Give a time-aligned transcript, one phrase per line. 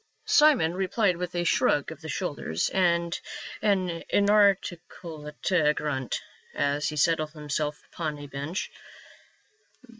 [0.25, 3.19] Simon replied with a shrug of the shoulders and
[3.61, 6.19] an inarticulate grunt,
[6.55, 8.71] as he settled himself upon a bench.